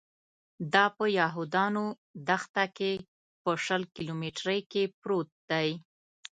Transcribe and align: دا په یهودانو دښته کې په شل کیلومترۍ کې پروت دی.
دا 0.73 0.85
په 0.97 1.05
یهودانو 1.19 1.85
دښته 2.27 2.65
کې 2.77 2.91
په 3.43 3.51
شل 3.63 3.81
کیلومترۍ 3.95 4.59
کې 4.71 4.83
پروت 5.01 5.29
دی. 5.49 5.69